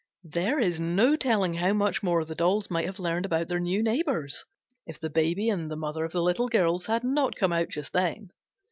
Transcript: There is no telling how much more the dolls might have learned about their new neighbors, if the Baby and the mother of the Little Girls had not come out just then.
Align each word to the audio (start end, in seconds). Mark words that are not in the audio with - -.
There 0.23 0.57
is 0.59 0.79
no 0.79 1.15
telling 1.15 1.53
how 1.53 1.73
much 1.73 2.01
more 2.01 2.25
the 2.25 2.33
dolls 2.33 2.71
might 2.71 2.85
have 2.87 2.97
learned 2.97 3.23
about 3.27 3.47
their 3.49 3.59
new 3.59 3.83
neighbors, 3.83 4.43
if 4.87 4.99
the 4.99 5.11
Baby 5.11 5.47
and 5.47 5.69
the 5.69 5.75
mother 5.77 6.03
of 6.03 6.11
the 6.11 6.23
Little 6.23 6.47
Girls 6.47 6.87
had 6.87 7.03
not 7.03 7.35
come 7.35 7.53
out 7.53 7.69
just 7.69 7.93
then. 7.93 8.31